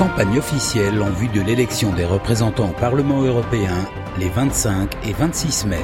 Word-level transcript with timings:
campagne 0.00 0.38
officielle 0.38 1.02
en 1.02 1.10
vue 1.10 1.28
de 1.28 1.42
l'élection 1.42 1.92
des 1.92 2.06
représentants 2.06 2.70
au 2.70 2.72
Parlement 2.72 3.20
européen 3.20 3.76
les 4.18 4.30
25 4.30 4.96
et 5.06 5.12
26 5.12 5.66
mai. 5.66 5.76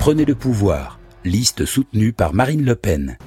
Prenez 0.00 0.24
le 0.24 0.34
pouvoir, 0.34 0.98
liste 1.24 1.64
soutenue 1.64 2.12
par 2.12 2.34
Marine 2.34 2.64
Le 2.64 2.74
Pen. 2.74 3.18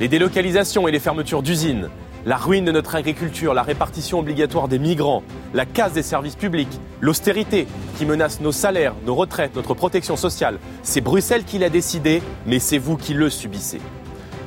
Les 0.00 0.08
délocalisations 0.08 0.86
et 0.86 0.92
les 0.92 1.00
fermetures 1.00 1.42
d'usines, 1.42 1.88
la 2.26 2.36
ruine 2.36 2.66
de 2.66 2.72
notre 2.72 2.94
agriculture, 2.94 3.54
la 3.54 3.62
répartition 3.62 4.18
obligatoire 4.18 4.68
des 4.68 4.78
migrants, 4.78 5.22
la 5.54 5.64
casse 5.64 5.94
des 5.94 6.02
services 6.02 6.36
publics, 6.36 6.78
l'austérité 7.00 7.66
qui 7.96 8.04
menace 8.04 8.42
nos 8.42 8.52
salaires, 8.52 8.96
nos 9.06 9.14
retraites, 9.14 9.56
notre 9.56 9.72
protection 9.72 10.16
sociale. 10.16 10.58
C'est 10.82 11.00
Bruxelles 11.00 11.44
qui 11.44 11.56
l'a 11.56 11.70
décidé, 11.70 12.22
mais 12.46 12.58
c'est 12.58 12.76
vous 12.76 12.98
qui 12.98 13.14
le 13.14 13.30
subissez. 13.30 13.80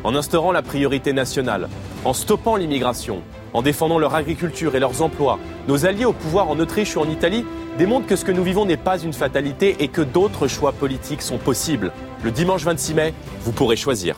En 0.06 0.14
instaurant 0.14 0.52
la 0.52 0.62
priorité 0.62 1.14
nationale, 1.14 1.68
en 2.06 2.14
stoppant 2.14 2.58
l'immigration, 2.58 3.24
en 3.54 3.64
défendant 3.64 3.98
leur 3.98 4.14
agriculture 4.14 4.76
et 4.76 4.80
leurs 4.80 5.02
emplois, 5.02 5.40
nos 5.68 5.88
alliés 5.88 6.06
au 6.06 6.14
pouvoir 6.14 6.48
en 6.48 6.60
Autriche 6.60 6.96
ou 6.96 7.00
en 7.00 7.10
Italie 7.10 7.44
démontrent 7.80 8.06
que 8.06 8.16
ce 8.16 8.24
que 8.24 8.32
nous 8.32 8.44
vivons 8.44 8.68
n'est 8.68 8.78
pas 8.78 9.00
une 9.00 9.14
fatalité 9.14 9.78
et 9.80 9.88
que 9.88 10.04
d'autres 10.04 10.48
choix 10.48 10.74
politiques 10.74 11.24
sont 11.24 11.40
possibles. 11.40 11.92
Le 12.22 12.30
dimanche 12.30 12.64
26 12.64 12.94
mai, 12.94 13.14
vous 13.42 13.52
pourrez 13.52 13.78
choisir. 13.78 14.18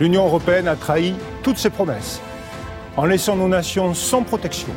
L'Union 0.00 0.24
européenne 0.24 0.66
a 0.66 0.76
trahi 0.76 1.12
toutes 1.42 1.58
ses 1.58 1.68
promesses 1.68 2.22
en 2.96 3.04
laissant 3.04 3.36
nos 3.36 3.48
nations 3.48 3.92
sans 3.92 4.22
protection 4.22 4.72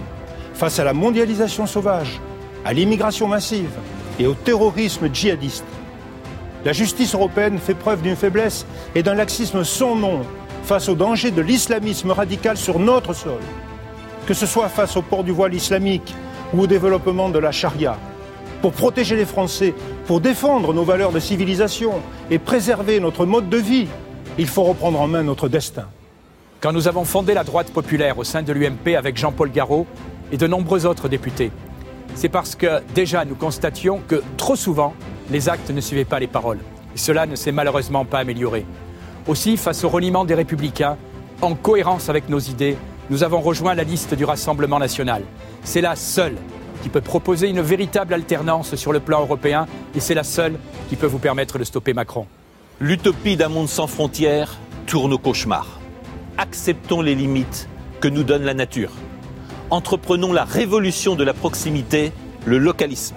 face 0.53 0.79
à 0.79 0.83
la 0.83 0.91
mondialisation 0.91 1.65
sauvage, 1.65 2.19
à 2.65 2.73
l'immigration 2.73 3.29
massive 3.29 3.71
et 4.19 4.27
au 4.27 4.33
terrorisme 4.33 5.07
djihadiste. 5.13 5.63
La 6.65 6.71
justice 6.71 7.13
européenne 7.13 7.59
fait 7.59 7.73
preuve 7.73 8.01
d'une 8.01 8.15
faiblesse 8.15 8.65
et 8.95 9.03
d'un 9.03 9.15
laxisme 9.15 9.63
sans 9.65 9.95
nom 9.95 10.21
face 10.63 10.87
au 10.87 10.95
danger 10.95 11.31
de 11.31 11.41
l'islamisme 11.41 12.11
radical 12.11 12.55
sur 12.55 12.79
notre 12.79 13.13
sol, 13.13 13.39
que 14.25 14.33
ce 14.33 14.45
soit 14.45 14.69
face 14.69 14.95
au 14.95 15.01
port 15.01 15.25
du 15.25 15.31
voile 15.31 15.53
islamique 15.53 16.15
ou 16.53 16.61
au 16.61 16.67
développement 16.67 17.29
de 17.29 17.39
la 17.39 17.51
charia. 17.51 17.97
Pour 18.61 18.71
protéger 18.71 19.17
les 19.17 19.25
Français, 19.25 19.73
pour 20.07 20.21
défendre 20.21 20.73
nos 20.73 20.85
valeurs 20.85 21.11
de 21.11 21.19
civilisation 21.19 21.95
et 22.31 22.39
préserver 22.39 23.01
notre 23.01 23.25
mode 23.25 23.49
de 23.49 23.57
vie, 23.57 23.87
il 24.37 24.47
faut 24.47 24.63
reprendre 24.63 25.01
en 25.01 25.07
main 25.07 25.23
notre 25.23 25.49
destin. 25.49 25.87
Quand 26.61 26.71
nous 26.71 26.87
avons 26.87 27.03
fondé 27.03 27.33
la 27.33 27.43
droite 27.43 27.71
populaire 27.71 28.17
au 28.17 28.23
sein 28.23 28.41
de 28.41 28.53
l'UMP 28.53 28.95
avec 28.97 29.17
Jean-Paul 29.17 29.51
Garot 29.51 29.85
et 30.31 30.37
de 30.37 30.47
nombreux 30.47 30.85
autres 30.85 31.09
députés, 31.09 31.51
c'est 32.15 32.29
parce 32.29 32.55
que 32.55 32.81
déjà 32.95 33.25
nous 33.25 33.35
constations 33.35 33.99
que 34.07 34.23
trop 34.37 34.55
souvent, 34.55 34.93
les 35.33 35.49
actes 35.49 35.71
ne 35.71 35.81
suivaient 35.81 36.05
pas 36.05 36.19
les 36.19 36.27
paroles. 36.27 36.59
Et 36.95 36.97
cela 36.99 37.25
ne 37.25 37.35
s'est 37.35 37.51
malheureusement 37.51 38.05
pas 38.05 38.19
amélioré. 38.19 38.65
Aussi, 39.27 39.57
face 39.57 39.83
au 39.83 39.89
reniement 39.89 40.25
des 40.25 40.35
républicains, 40.35 40.95
en 41.41 41.55
cohérence 41.55 42.07
avec 42.07 42.29
nos 42.29 42.39
idées, 42.39 42.77
nous 43.09 43.23
avons 43.23 43.41
rejoint 43.41 43.73
la 43.73 43.83
liste 43.83 44.13
du 44.13 44.25
Rassemblement 44.25 44.77
national. 44.77 45.23
C'est 45.63 45.81
la 45.81 45.95
seule 45.95 46.37
qui 46.83 46.89
peut 46.89 47.01
proposer 47.01 47.49
une 47.49 47.61
véritable 47.61 48.13
alternance 48.13 48.75
sur 48.75 48.93
le 48.93 48.99
plan 48.99 49.21
européen 49.21 49.65
et 49.95 49.99
c'est 49.99 50.13
la 50.13 50.23
seule 50.23 50.59
qui 50.87 50.95
peut 50.95 51.07
vous 51.07 51.19
permettre 51.19 51.57
de 51.57 51.63
stopper 51.63 51.93
Macron. 51.93 52.27
L'utopie 52.79 53.35
d'un 53.35 53.49
monde 53.49 53.69
sans 53.69 53.87
frontières 53.87 54.57
tourne 54.85 55.13
au 55.13 55.17
cauchemar. 55.17 55.79
Acceptons 56.37 57.01
les 57.01 57.15
limites 57.15 57.67
que 58.01 58.07
nous 58.07 58.23
donne 58.23 58.43
la 58.43 58.53
nature. 58.53 58.91
Entreprenons 59.71 60.31
la 60.31 60.43
révolution 60.43 61.15
de 61.15 61.23
la 61.23 61.33
proximité, 61.33 62.11
le 62.45 62.59
localisme. 62.59 63.15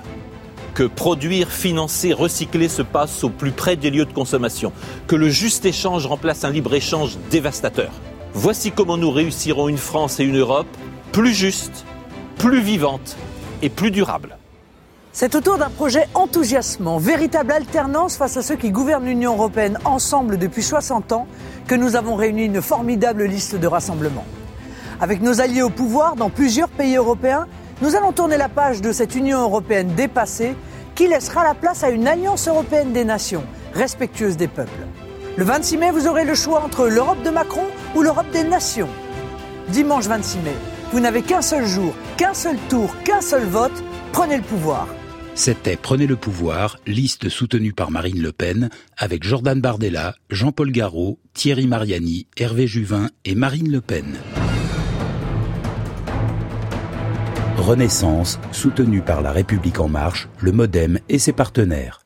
Que 0.77 0.83
produire, 0.83 1.51
financer, 1.51 2.13
recycler 2.13 2.69
se 2.69 2.83
passe 2.83 3.25
au 3.25 3.31
plus 3.31 3.51
près 3.51 3.77
des 3.77 3.89
lieux 3.89 4.05
de 4.05 4.13
consommation. 4.13 4.75
Que 5.07 5.17
le 5.17 5.31
juste 5.31 5.65
échange 5.65 6.05
remplace 6.05 6.45
un 6.45 6.51
libre-échange 6.51 7.17
dévastateur. 7.31 7.91
Voici 8.35 8.73
comment 8.73 8.99
nous 8.99 9.11
réussirons 9.11 9.71
une 9.71 9.79
France 9.79 10.21
et 10.21 10.25
une 10.25 10.37
Europe 10.37 10.67
plus 11.13 11.33
justes, 11.33 11.87
plus 12.37 12.61
vivantes 12.61 13.17
et 13.63 13.71
plus 13.71 13.91
durables. 13.91 14.37
C'est 15.15 15.35
autour 15.35 15.57
d'un 15.57 15.71
projet 15.71 16.09
enthousiasmant, 16.13 16.99
véritable 16.99 17.53
alternance 17.53 18.19
face 18.19 18.37
à 18.37 18.43
ceux 18.43 18.57
qui 18.57 18.71
gouvernent 18.71 19.07
l'Union 19.07 19.33
européenne 19.33 19.79
ensemble 19.87 20.37
depuis 20.37 20.63
60 20.63 21.11
ans, 21.13 21.27
que 21.67 21.75
nous 21.75 21.97
avons 21.97 22.17
réuni 22.17 22.45
une 22.45 22.61
formidable 22.61 23.25
liste 23.25 23.57
de 23.57 23.67
rassemblements. 23.67 24.27
Avec 25.01 25.23
nos 25.23 25.41
alliés 25.41 25.63
au 25.63 25.71
pouvoir 25.71 26.17
dans 26.17 26.29
plusieurs 26.29 26.69
pays 26.69 26.97
européens, 26.97 27.47
nous 27.83 27.95
allons 27.95 28.13
tourner 28.13 28.37
la 28.37 28.49
page 28.49 28.81
de 28.81 28.93
cette 28.93 29.15
Union 29.15 29.43
européenne 29.43 29.95
dépassée 29.95 30.55
qui 30.95 31.09
laissera 31.09 31.45
la 31.45 31.55
place 31.55 31.85
à 31.85 31.91
une 31.91 32.09
alliance 32.09 32.49
européenne 32.49 32.93
des 32.93 33.05
nations, 33.05 33.45
respectueuse 33.75 34.37
des 34.37 34.49
peuples. 34.49 34.87
Le 35.37 35.45
26 35.45 35.77
mai, 35.77 35.91
vous 35.91 36.07
aurez 36.07 36.25
le 36.25 36.35
choix 36.35 36.63
entre 36.65 36.89
l'Europe 36.89 37.23
de 37.23 37.31
Macron 37.31 37.67
ou 37.95 38.03
l'Europe 38.03 38.31
des 38.33 38.45
nations. 38.45 38.89
Dimanche 39.69 40.07
26 40.07 40.39
mai, 40.39 40.55
vous 40.93 41.01
n'avez 41.01 41.21
qu'un 41.21 41.43
seul 41.43 41.67
jour, 41.67 41.93
qu'un 42.17 42.33
seul 42.33 42.57
tour, 42.71 42.95
qu'un 43.05 43.21
seul 43.21 43.45
vote. 43.45 43.85
Prenez 44.13 44.39
le 44.39 44.43
pouvoir. 44.43 44.89
C'était 45.35 45.77
Prenez 45.77 46.07
le 46.07 46.17
pouvoir, 46.17 46.79
liste 46.87 47.29
soutenue 47.29 47.75
par 47.75 47.91
Marine 47.91 48.23
Le 48.23 48.33
Pen, 48.33 48.71
avec 48.97 49.23
Jordan 49.23 49.61
Bardella, 49.61 50.15
Jean-Paul 50.31 50.73
Garot, 50.73 51.19
Thierry 51.35 51.67
Mariani, 51.67 52.27
Hervé 52.39 52.67
Juvin 52.67 53.11
et 53.27 53.35
Marine 53.35 53.71
Le 53.71 53.83
Pen. 53.83 54.17
Renaissance, 57.59 58.39
soutenue 58.53 59.01
par 59.01 59.23
La 59.23 59.33
République 59.33 59.81
En 59.81 59.89
Marche, 59.89 60.29
le 60.41 60.53
Modem 60.53 60.99
et 61.09 61.19
ses 61.19 61.33
partenaires. 61.33 62.01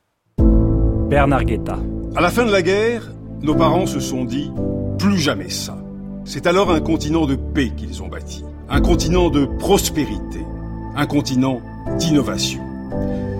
Bernard 1.09 1.43
Guetta. 1.43 1.77
À 2.15 2.21
la 2.21 2.29
fin 2.29 2.45
de 2.45 2.51
la 2.51 2.61
guerre, 2.61 3.11
nos 3.41 3.53
parents 3.53 3.85
se 3.85 3.99
sont 3.99 4.23
dit 4.23 4.49
plus 4.97 5.17
jamais 5.17 5.49
ça. 5.49 5.77
C'est 6.23 6.47
alors 6.47 6.71
un 6.71 6.79
continent 6.79 7.25
de 7.25 7.35
paix 7.35 7.71
qu'ils 7.75 8.01
ont 8.01 8.07
bâti, 8.07 8.45
un 8.69 8.79
continent 8.79 9.29
de 9.29 9.45
prospérité, 9.45 10.39
un 10.95 11.05
continent 11.05 11.61
d'innovation. 11.97 12.61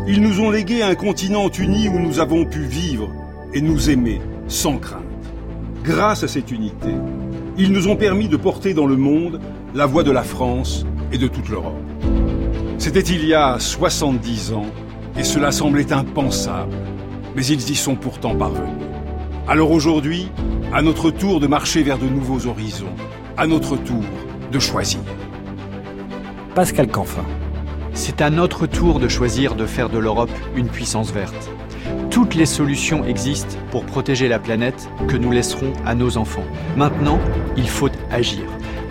Ils 0.06 0.22
nous 0.22 0.42
ont 0.42 0.50
légué 0.50 0.84
un 0.84 0.96
continent 0.96 1.50
uni 1.50 1.88
où 1.88 1.98
nous 1.98 2.20
avons 2.20 2.46
pu 2.46 2.64
vivre 2.64 3.10
et 3.54 3.62
nous 3.62 3.90
aimer 3.90 4.22
sans 4.48 4.78
crainte. 4.78 5.02
Grâce 5.84 6.24
à 6.24 6.28
cette 6.28 6.52
unité, 6.52 6.94
ils 7.58 7.72
nous 7.72 7.88
ont 7.88 7.96
permis 7.96 8.28
de 8.28 8.38
porter 8.38 8.74
dans 8.74 8.86
le 8.86 8.98
monde 8.98 9.40
la 9.74 9.86
voix 9.86 10.04
de 10.04 10.12
la 10.12 10.24
France 10.24 10.86
et 11.12 11.18
de 11.18 11.28
toute 11.28 11.50
l'Europe. 11.50 11.80
C'était 12.78 13.02
il 13.02 13.26
y 13.26 13.34
a 13.34 13.60
70 13.60 14.54
ans 14.54 14.66
et 15.18 15.24
cela 15.24 15.52
semblait 15.52 15.94
impensable, 15.94 16.76
mais 17.36 17.46
ils 17.46 17.70
y 17.70 17.76
sont 17.76 17.96
pourtant 17.96 18.36
parvenus. 18.36 18.86
Alors 19.48 19.72
aujourd'hui, 19.72 20.30
à 20.74 20.82
notre 20.82 21.12
tour 21.12 21.40
de 21.40 21.48
marcher 21.48 21.84
vers 21.84 21.98
de 21.98 22.08
nouveaux 22.08 22.48
horizons, 22.48 22.96
à 23.38 23.48
notre 23.48 23.76
tour 23.76 24.04
de 24.52 24.60
choisir. 24.60 25.02
Pascal 26.56 26.88
Canfin. 26.88 27.26
C'est 27.94 28.22
à 28.22 28.30
notre 28.30 28.68
tour 28.68 29.00
de 29.00 29.08
choisir 29.08 29.56
de 29.56 29.66
faire 29.66 29.90
de 29.90 29.98
l'Europe 29.98 30.32
une 30.56 30.68
puissance 30.68 31.12
verte. 31.12 31.50
Toutes 32.10 32.36
les 32.36 32.46
solutions 32.46 33.04
existent 33.06 33.58
pour 33.70 33.86
protéger 33.86 34.28
la 34.28 34.40
planète 34.40 34.90
que 35.08 35.18
nous 35.18 35.32
laisserons 35.32 35.74
à 35.86 35.96
nos 35.96 36.18
enfants. 36.18 36.44
Maintenant, 36.78 37.20
il 37.58 37.68
faut 37.68 37.90
agir. 38.10 38.44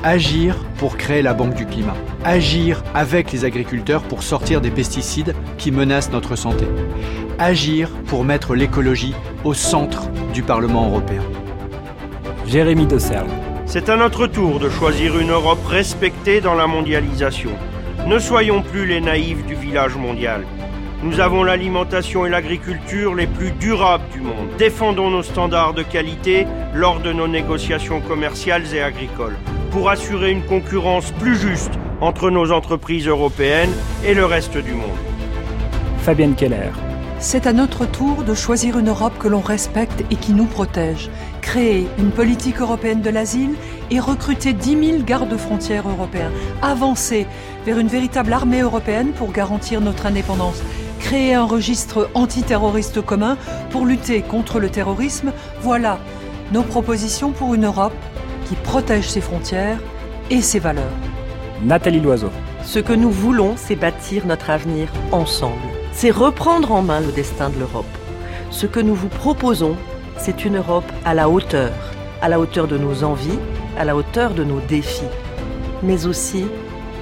Agir 0.03 0.57
pour 0.79 0.97
créer 0.97 1.21
la 1.21 1.35
Banque 1.35 1.53
du 1.53 1.67
Climat. 1.67 1.97
Agir 2.25 2.83
avec 2.95 3.33
les 3.33 3.45
agriculteurs 3.45 4.01
pour 4.03 4.23
sortir 4.23 4.63
des 4.63 4.71
pesticides 4.71 5.35
qui 5.59 5.71
menacent 5.71 6.11
notre 6.11 6.37
santé. 6.37 6.65
Agir 7.39 7.91
pour 8.07 8.25
mettre 8.25 8.55
l'écologie 8.55 9.15
au 9.45 9.53
centre 9.53 10.09
du 10.33 10.43
Parlement 10.43 10.89
européen. 10.89 11.21
Jérémy 12.47 12.87
de 12.87 12.99
Serle. 12.99 13.29
C'est 13.67 13.91
à 13.91 13.97
notre 13.97 14.27
tour 14.27 14.59
de 14.59 14.71
choisir 14.71 15.19
une 15.19 15.33
Europe 15.33 15.67
respectée 15.67 16.41
dans 16.41 16.55
la 16.55 16.67
mondialisation. 16.67 17.51
Ne 18.07 18.19
soyons 18.19 18.63
plus 18.63 18.87
les 18.87 19.03
naïfs 19.03 19.45
du 19.45 19.55
village 19.55 19.97
mondial. 19.97 20.47
Nous 21.03 21.21
avons 21.21 21.45
l'alimentation 21.45 22.25
et 22.25 22.31
l'agriculture 22.31 23.15
les 23.15 23.27
plus 23.27 23.51
durables 23.51 24.09
du 24.15 24.23
monde. 24.23 24.49
Défendons 24.57 25.11
nos 25.11 25.23
standards 25.23 25.75
de 25.75 25.83
qualité 25.83 26.47
lors 26.73 27.01
de 27.01 27.13
nos 27.13 27.29
négociations 27.29 28.01
commerciales 28.01 28.75
et 28.75 28.81
agricoles 28.81 29.37
pour 29.71 29.91
assurer 29.91 30.33
une 30.33 30.45
concurrence 30.45 31.13
plus 31.13 31.37
juste 31.37 31.73
entre 32.01 32.31
nos 32.31 32.51
entreprises 32.51 33.07
européennes 33.07 33.73
et 34.05 34.15
le 34.15 34.25
reste 34.25 34.57
du 34.57 34.73
monde. 34.73 34.99
Fabienne 35.99 36.35
Keller. 36.35 36.71
C'est 37.19 37.47
à 37.47 37.53
notre 37.53 37.85
tour 37.85 38.25
de 38.25 38.33
choisir 38.33 38.79
une 38.79 38.89
Europe 38.89 39.19
que 39.19 39.29
l'on 39.29 39.41
respecte 39.41 40.05
et 40.11 40.17
qui 40.17 40.33
nous 40.33 40.47
protège. 40.47 41.11
Créer 41.43 41.87
une 41.99 42.11
politique 42.11 42.61
européenne 42.61 43.03
de 43.03 43.11
l'asile 43.11 43.55
et 43.91 44.01
recruter 44.01 44.55
10 44.55 44.87
000 44.93 45.03
gardes-frontières 45.03 45.87
européens. 45.87 46.31
Avancer 46.63 47.27
vers 47.67 47.79
une 47.79 47.89
véritable 47.89 48.33
armée 48.33 48.61
européenne 48.61 49.13
pour 49.13 49.33
garantir 49.33 49.83
notre 49.83 50.07
indépendance. 50.07 50.63
Créer 50.99 51.35
un 51.35 51.45
registre 51.45 52.09
antiterroriste 52.15 53.03
commun 53.03 53.37
pour 53.71 53.85
lutter 53.85 54.23
contre 54.23 54.59
le 54.59 54.71
terrorisme. 54.71 55.33
Voilà 55.61 55.99
nos 56.53 56.63
propositions 56.63 57.33
pour 57.33 57.55
une 57.55 57.67
Europe 57.67 57.93
qui 58.51 58.57
protège 58.57 59.09
ses 59.09 59.21
frontières 59.21 59.79
et 60.29 60.43
ses 60.43 60.59
valeurs. 60.59 60.99
Nathalie 61.63 62.01
Loiseau. 62.01 62.31
Ce 62.65 62.81
que 62.81 62.93
nous 62.93 63.13
voulons, 63.13 63.55
c'est 63.57 63.77
bâtir 63.77 64.27
notre 64.27 64.51
avenir 64.51 64.89
ensemble. 65.13 65.55
C'est 65.93 66.11
reprendre 66.11 66.73
en 66.73 66.83
main 66.83 66.99
le 66.99 67.13
destin 67.13 67.49
de 67.51 67.61
l'Europe. 67.61 67.87
Ce 68.51 68.67
que 68.67 68.81
nous 68.81 68.97
vous 68.97 69.07
proposons, 69.07 69.77
c'est 70.19 70.45
une 70.45 70.57
Europe 70.57 70.91
à 71.05 71.15
la 71.15 71.29
hauteur. 71.29 71.71
à 72.23 72.29
la 72.29 72.39
hauteur 72.39 72.67
de 72.67 72.77
nos 72.77 73.03
envies, 73.05 73.39
à 73.79 73.85
la 73.85 73.97
hauteur 73.97 74.35
de 74.35 74.45
nos 74.45 74.61
défis, 74.61 75.09
mais 75.83 76.07
aussi 76.07 76.45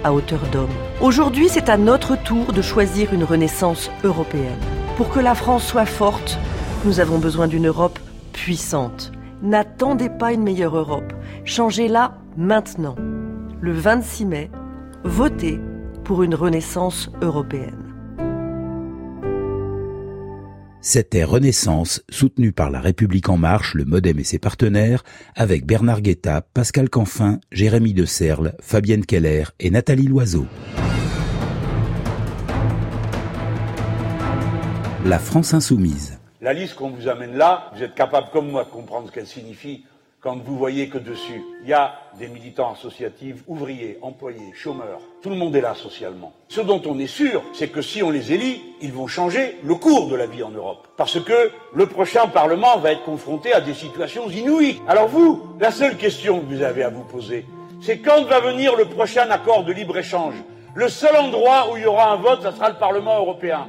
à 0.04 0.12
hauteur 0.12 0.38
d'homme. 0.52 0.70
Aujourd'hui, 1.00 1.48
c'est 1.48 1.68
à 1.68 1.76
notre 1.76 2.14
tour 2.22 2.52
de 2.52 2.62
choisir 2.62 3.12
une 3.12 3.24
renaissance 3.24 3.90
européenne. 4.04 4.60
Pour 4.96 5.08
que 5.08 5.18
la 5.18 5.34
France 5.34 5.66
soit 5.66 5.86
forte, 5.86 6.38
nous 6.84 7.00
avons 7.00 7.18
besoin 7.18 7.48
d'une 7.48 7.66
Europe 7.66 7.98
puissante. 8.32 9.10
N'attendez 9.42 10.08
pas 10.08 10.32
une 10.32 10.42
meilleure 10.42 10.76
Europe. 10.76 11.12
Changez-la 11.44 12.18
maintenant. 12.36 12.96
Le 13.60 13.72
26 13.72 14.26
mai, 14.26 14.50
votez 15.04 15.60
pour 16.04 16.22
une 16.22 16.34
renaissance 16.34 17.10
européenne. 17.22 17.88
C'était 20.80 21.24
Renaissance, 21.24 22.02
soutenu 22.08 22.52
par 22.52 22.70
La 22.70 22.80
République 22.80 23.28
En 23.28 23.36
Marche, 23.36 23.74
le 23.74 23.84
Modem 23.84 24.18
et 24.18 24.24
ses 24.24 24.38
partenaires, 24.38 25.02
avec 25.34 25.66
Bernard 25.66 26.00
Guetta, 26.00 26.40
Pascal 26.40 26.88
Canfin, 26.88 27.40
Jérémy 27.52 27.94
de 27.94 28.04
Serle, 28.04 28.54
Fabienne 28.60 29.04
Keller 29.04 29.44
et 29.60 29.70
Nathalie 29.70 30.06
Loiseau. 30.06 30.46
La 35.04 35.18
France 35.18 35.52
Insoumise. 35.52 36.17
La 36.40 36.52
liste 36.52 36.76
qu'on 36.76 36.90
vous 36.90 37.08
amène 37.08 37.36
là, 37.36 37.70
vous 37.74 37.82
êtes 37.82 37.96
capable 37.96 38.28
comme 38.32 38.48
moi 38.48 38.62
de 38.62 38.68
comprendre 38.68 39.08
ce 39.08 39.12
qu'elle 39.12 39.26
signifie 39.26 39.84
quand 40.20 40.36
vous 40.36 40.56
voyez 40.56 40.88
que 40.88 40.98
dessus, 40.98 41.42
il 41.62 41.68
y 41.68 41.72
a 41.72 41.94
des 42.16 42.28
militants 42.28 42.72
associatifs, 42.72 43.42
ouvriers, 43.48 43.98
employés, 44.02 44.52
chômeurs. 44.54 45.00
Tout 45.20 45.30
le 45.30 45.36
monde 45.36 45.54
est 45.56 45.60
là 45.60 45.74
socialement. 45.74 46.32
Ce 46.48 46.60
dont 46.60 46.80
on 46.86 46.98
est 47.00 47.08
sûr, 47.08 47.42
c'est 47.54 47.68
que 47.68 47.82
si 47.82 48.04
on 48.04 48.10
les 48.10 48.32
élit, 48.32 48.62
ils 48.80 48.92
vont 48.92 49.08
changer 49.08 49.58
le 49.64 49.74
cours 49.74 50.08
de 50.08 50.14
la 50.14 50.26
vie 50.26 50.44
en 50.44 50.50
Europe. 50.50 50.86
Parce 50.96 51.20
que 51.20 51.50
le 51.72 51.86
prochain 51.86 52.28
Parlement 52.28 52.78
va 52.78 52.92
être 52.92 53.04
confronté 53.04 53.52
à 53.52 53.60
des 53.60 53.74
situations 53.74 54.28
inouïes. 54.28 54.80
Alors 54.86 55.08
vous, 55.08 55.56
la 55.60 55.72
seule 55.72 55.96
question 55.96 56.40
que 56.40 56.54
vous 56.54 56.62
avez 56.62 56.84
à 56.84 56.88
vous 56.88 57.04
poser, 57.04 57.46
c'est 57.80 57.98
quand 57.98 58.24
va 58.24 58.38
venir 58.38 58.76
le 58.76 58.84
prochain 58.84 59.28
accord 59.30 59.64
de 59.64 59.72
libre-échange? 59.72 60.34
Le 60.74 60.88
seul 60.88 61.16
endroit 61.16 61.72
où 61.72 61.76
il 61.76 61.82
y 61.82 61.86
aura 61.86 62.12
un 62.12 62.16
vote, 62.16 62.42
ça 62.42 62.52
sera 62.52 62.68
le 62.68 62.76
Parlement 62.76 63.18
européen. 63.18 63.68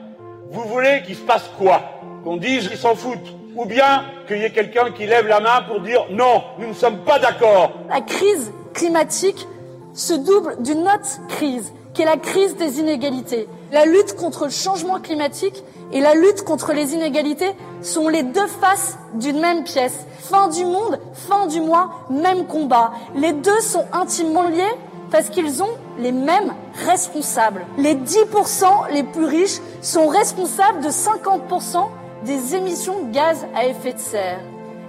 Vous 0.52 0.64
voulez 0.66 1.02
qu'il 1.06 1.16
se 1.16 1.22
passe 1.22 1.50
quoi? 1.58 2.00
Qu'on 2.24 2.38
dise 2.38 2.68
qu'ils 2.68 2.78
s'en 2.78 2.96
foutent 2.96 3.36
ou 3.56 3.66
bien 3.66 4.04
qu'il 4.28 4.38
y 4.38 4.44
ait 4.44 4.52
quelqu'un 4.52 4.92
qui 4.92 5.06
lève 5.06 5.28
la 5.28 5.40
main 5.40 5.62
pour 5.68 5.82
dire 5.82 6.06
non, 6.12 6.44
nous 6.60 6.68
ne 6.68 6.74
sommes 6.74 7.00
pas 7.00 7.20
d'accord. 7.20 7.72
La 7.90 8.02
crise 8.02 8.52
climatique 8.74 9.48
se 9.94 10.14
double 10.14 10.62
d'une 10.62 10.82
autre 10.82 11.28
crise, 11.28 11.74
qui 11.94 12.04
est 12.04 12.06
la 12.06 12.18
crise 12.18 12.56
des 12.56 12.80
inégalités. 12.80 13.48
La 13.72 13.86
lutte 13.86 14.16
contre 14.16 14.46
le 14.46 14.52
changement 14.52 15.00
climatique 15.00 15.64
et 15.92 16.02
la 16.02 16.14
lutte 16.14 16.44
contre 16.44 16.74
les 16.74 16.94
inégalités 16.94 17.52
sont 17.82 18.08
les 18.08 18.24
deux 18.24 18.48
faces 18.48 18.98
d'une 19.16 19.40
même 19.40 19.64
pièce. 19.64 20.06
Fin 20.20 20.48
du 20.50 20.66
monde, 20.66 21.00
fin 21.14 21.48
du 21.48 21.62
mois, 21.62 21.90
même 22.10 22.46
combat. 22.46 22.92
Les 23.16 23.34
deux 23.34 23.60
sont 23.62 23.86
intimement 23.92 24.48
liés 24.48 24.76
parce 25.12 25.30
qu'ils 25.30 25.64
ont 25.64 25.78
les 25.98 26.12
mêmes 26.12 26.54
responsables. 26.86 27.66
Les 27.78 27.96
10% 27.96 28.92
les 28.94 29.04
plus 29.04 29.26
riches 29.26 29.60
sont 29.82 30.08
responsables 30.08 30.82
de 30.82 30.90
50% 30.90 31.88
des 32.24 32.56
émissions 32.56 33.04
de 33.04 33.12
gaz 33.12 33.46
à 33.56 33.66
effet 33.66 33.94
de 33.94 34.00
serre. 34.00 34.40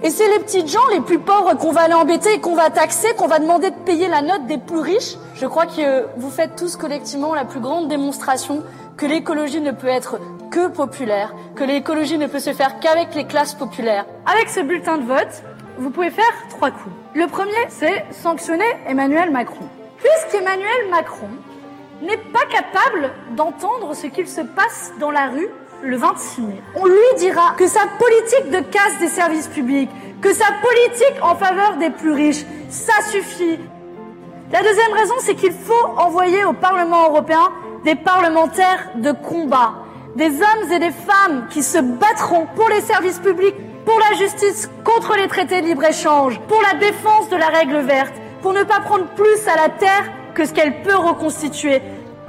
Et 0.03 0.09
c'est 0.09 0.27
les 0.29 0.39
petites 0.39 0.67
gens 0.67 0.87
les 0.91 1.01
plus 1.01 1.19
pauvres 1.19 1.53
qu'on 1.53 1.71
va 1.71 1.81
aller 1.81 1.93
embêter 1.93 2.33
et 2.33 2.39
qu'on 2.39 2.55
va 2.55 2.71
taxer, 2.71 3.13
qu'on 3.13 3.27
va 3.27 3.37
demander 3.37 3.69
de 3.69 3.75
payer 3.75 4.07
la 4.07 4.23
note 4.23 4.47
des 4.47 4.57
plus 4.57 4.79
riches. 4.79 5.15
Je 5.35 5.45
crois 5.45 5.67
que 5.67 6.07
vous 6.17 6.31
faites 6.31 6.55
tous 6.55 6.75
collectivement 6.75 7.35
la 7.35 7.45
plus 7.45 7.59
grande 7.59 7.87
démonstration 7.87 8.63
que 8.97 9.05
l'écologie 9.05 9.61
ne 9.61 9.71
peut 9.71 9.87
être 9.87 10.19
que 10.49 10.67
populaire, 10.69 11.35
que 11.55 11.63
l'écologie 11.63 12.17
ne 12.17 12.25
peut 12.25 12.39
se 12.39 12.51
faire 12.51 12.79
qu'avec 12.79 13.13
les 13.13 13.25
classes 13.25 13.53
populaires. 13.53 14.05
Avec 14.25 14.49
ce 14.49 14.61
bulletin 14.61 14.97
de 14.97 15.05
vote, 15.05 15.43
vous 15.77 15.91
pouvez 15.91 16.09
faire 16.09 16.33
trois 16.49 16.71
coups. 16.71 16.95
Le 17.13 17.27
premier, 17.27 17.51
c'est 17.69 18.05
sanctionner 18.11 18.65
Emmanuel 18.87 19.29
Macron. 19.29 19.65
Puisqu'Emmanuel 19.97 20.89
Macron 20.89 21.29
n'est 22.01 22.17
pas 22.17 22.45
capable 22.49 23.13
d'entendre 23.35 23.93
ce 23.95 24.07
qu'il 24.07 24.27
se 24.27 24.41
passe 24.41 24.93
dans 24.99 25.11
la 25.11 25.27
rue 25.27 25.49
le 25.83 25.97
26 25.97 26.41
mai. 26.41 26.61
On 26.75 26.85
lui 26.85 26.95
dira 27.17 27.53
que 27.57 27.67
sa 27.67 27.81
politique 27.99 28.51
de 28.51 28.59
casse 28.59 28.99
des 28.99 29.07
services 29.07 29.47
publics, 29.47 29.89
que 30.21 30.33
sa 30.33 30.45
politique 30.61 31.23
en 31.23 31.35
faveur 31.35 31.77
des 31.77 31.89
plus 31.89 32.11
riches, 32.11 32.45
ça 32.69 32.93
suffit. 33.09 33.59
La 34.51 34.61
deuxième 34.61 34.93
raison, 34.93 35.15
c'est 35.19 35.35
qu'il 35.35 35.53
faut 35.53 35.87
envoyer 35.97 36.43
au 36.45 36.53
Parlement 36.53 37.09
européen 37.09 37.49
des 37.83 37.95
parlementaires 37.95 38.91
de 38.95 39.11
combat, 39.11 39.73
des 40.15 40.27
hommes 40.27 40.71
et 40.71 40.79
des 40.79 40.91
femmes 40.91 41.47
qui 41.49 41.63
se 41.63 41.79
battront 41.79 42.47
pour 42.55 42.69
les 42.69 42.81
services 42.81 43.19
publics, 43.19 43.55
pour 43.85 43.99
la 43.99 44.17
justice, 44.17 44.69
contre 44.83 45.15
les 45.15 45.27
traités 45.27 45.61
de 45.61 45.67
libre-échange, 45.67 46.39
pour 46.47 46.61
la 46.61 46.77
défense 46.77 47.29
de 47.29 47.37
la 47.37 47.47
règle 47.47 47.79
verte, 47.79 48.13
pour 48.41 48.53
ne 48.53 48.63
pas 48.63 48.79
prendre 48.81 49.05
plus 49.15 49.47
à 49.47 49.55
la 49.55 49.69
terre 49.69 50.11
que 50.33 50.45
ce 50.45 50.53
qu'elle 50.53 50.81
peut 50.83 50.95
reconstituer. 50.95 51.81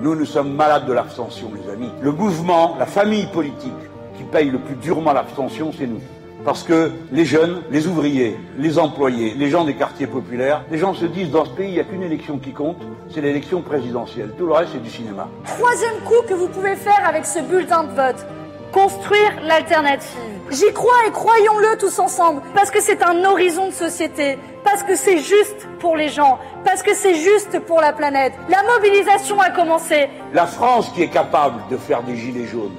Nous, 0.02 0.16
nous 0.16 0.24
sommes 0.24 0.52
malades 0.56 0.86
de 0.86 0.92
l'abstention, 0.92 1.52
les 1.54 1.72
amis. 1.72 1.88
Le 2.00 2.10
mouvement, 2.10 2.74
la 2.76 2.86
famille 2.86 3.26
politique 3.26 3.70
qui 4.16 4.24
paye 4.24 4.50
le 4.50 4.58
plus 4.58 4.74
durement 4.74 5.12
l'abstention, 5.12 5.70
c'est 5.78 5.86
nous. 5.86 6.00
Parce 6.44 6.64
que 6.64 6.90
les 7.12 7.24
jeunes, 7.24 7.62
les 7.70 7.86
ouvriers, 7.86 8.36
les 8.58 8.80
employés, 8.80 9.34
les 9.38 9.48
gens 9.48 9.64
des 9.64 9.74
quartiers 9.74 10.08
populaires, 10.08 10.64
les 10.72 10.78
gens 10.78 10.92
se 10.92 11.04
disent 11.04 11.30
dans 11.30 11.44
ce 11.44 11.50
pays, 11.50 11.68
il 11.68 11.74
n'y 11.74 11.78
a 11.78 11.84
qu'une 11.84 12.02
élection 12.02 12.38
qui 12.38 12.50
compte, 12.50 12.78
c'est 13.14 13.20
l'élection 13.20 13.62
présidentielle. 13.62 14.32
Tout 14.36 14.46
le 14.46 14.54
reste, 14.54 14.70
c'est 14.72 14.82
du 14.82 14.90
cinéma. 14.90 15.28
Troisième 15.44 16.00
coup 16.04 16.26
que 16.28 16.34
vous 16.34 16.48
pouvez 16.48 16.74
faire 16.74 17.06
avec 17.06 17.24
ce 17.24 17.38
bulletin 17.38 17.84
de 17.84 17.92
vote, 17.92 18.26
construire 18.72 19.32
l'alternative. 19.44 20.18
J'y 20.50 20.72
crois 20.72 21.06
et 21.06 21.10
croyons-le 21.10 21.78
tous 21.78 21.98
ensemble, 21.98 22.42
parce 22.54 22.70
que 22.70 22.80
c'est 22.80 23.02
un 23.02 23.24
horizon 23.24 23.68
de 23.68 23.72
société, 23.72 24.38
parce 24.64 24.82
que 24.82 24.96
c'est 24.96 25.18
juste 25.18 25.68
pour 25.78 25.96
les 25.96 26.08
gens, 26.08 26.38
parce 26.64 26.82
que 26.82 26.94
c'est 26.94 27.14
juste 27.14 27.58
pour 27.60 27.80
la 27.80 27.92
planète. 27.92 28.32
La 28.48 28.62
mobilisation 28.62 29.40
a 29.40 29.50
commencé. 29.50 30.08
La 30.32 30.46
France 30.46 30.90
qui 30.94 31.02
est 31.02 31.08
capable 31.08 31.60
de 31.70 31.76
faire 31.76 32.02
des 32.02 32.16
gilets 32.16 32.46
jaunes, 32.46 32.76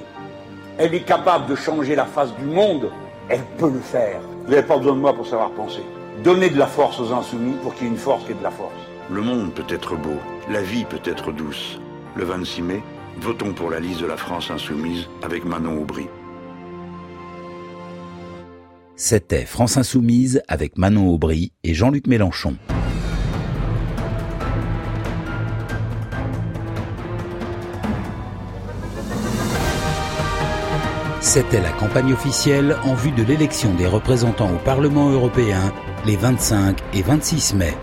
elle 0.78 0.94
est 0.94 1.04
capable 1.04 1.46
de 1.46 1.54
changer 1.54 1.94
la 1.94 2.04
face 2.04 2.34
du 2.34 2.44
monde, 2.44 2.90
elle 3.28 3.44
peut 3.58 3.70
le 3.70 3.80
faire. 3.80 4.20
Vous 4.44 4.50
n'avez 4.50 4.66
pas 4.66 4.76
besoin 4.76 4.94
de 4.94 5.00
moi 5.00 5.14
pour 5.14 5.26
savoir 5.26 5.50
penser. 5.50 5.82
Donnez 6.22 6.50
de 6.50 6.58
la 6.58 6.66
force 6.66 7.00
aux 7.00 7.12
insoumis 7.12 7.54
pour 7.62 7.74
qu'il 7.74 7.84
y 7.84 7.86
ait 7.86 7.92
une 7.92 7.98
force 7.98 8.24
qui 8.24 8.32
ait 8.32 8.36
de 8.36 8.42
la 8.42 8.50
force. 8.50 8.72
Le 9.10 9.20
monde 9.20 9.52
peut 9.52 9.64
être 9.68 9.96
beau, 9.96 10.16
la 10.50 10.62
vie 10.62 10.84
peut 10.84 11.00
être 11.04 11.32
douce. 11.32 11.78
Le 12.16 12.24
26 12.24 12.62
mai, 12.62 12.82
votons 13.20 13.52
pour 13.52 13.70
la 13.70 13.80
liste 13.80 14.00
de 14.00 14.06
la 14.06 14.16
France 14.16 14.50
insoumise 14.50 15.08
avec 15.22 15.44
Manon 15.44 15.82
Aubry. 15.82 16.06
C'était 18.96 19.44
France 19.44 19.76
Insoumise 19.76 20.42
avec 20.46 20.78
Manon 20.78 21.08
Aubry 21.08 21.52
et 21.64 21.74
Jean-Luc 21.74 22.06
Mélenchon. 22.06 22.56
C'était 31.20 31.60
la 31.60 31.72
campagne 31.72 32.12
officielle 32.12 32.76
en 32.84 32.94
vue 32.94 33.10
de 33.10 33.24
l'élection 33.24 33.74
des 33.74 33.86
représentants 33.86 34.54
au 34.54 34.58
Parlement 34.58 35.10
européen 35.10 35.72
les 36.06 36.16
25 36.16 36.78
et 36.92 37.02
26 37.02 37.54
mai. 37.54 37.74